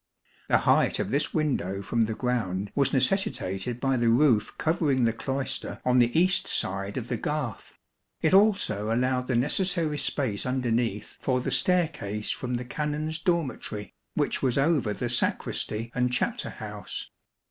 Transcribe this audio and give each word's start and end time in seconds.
The 0.49 0.57
height 0.57 0.97
of 0.97 1.11
this 1.11 1.31
window 1.31 1.83
from 1.83 2.01
the 2.05 2.15
ground 2.15 2.71
was 2.73 2.91
necessitated 2.91 3.79
by 3.79 3.97
the 3.97 4.09
roof 4.09 4.51
covering 4.57 5.03
the 5.05 5.13
cloister 5.13 5.79
on 5.85 5.99
the 5.99 6.19
east 6.19 6.47
side 6.47 6.97
of 6.97 7.07
the 7.07 7.17
garth; 7.17 7.77
it 8.19 8.33
also 8.33 8.91
allowed 8.91 9.27
the 9.27 9.35
necessary 9.35 9.99
space 9.99 10.43
underneath 10.43 11.19
for 11.21 11.39
the 11.39 11.51
staircase 11.51 12.31
from 12.31 12.55
the 12.55 12.65
Canons' 12.65 13.19
dormitory, 13.19 13.93
which 14.15 14.41
was 14.41 14.57
over 14.57 14.91
the 14.91 15.07
sacristy 15.07 15.91
and 15.93 16.11
chapter 16.11 16.49
house. 16.49 17.11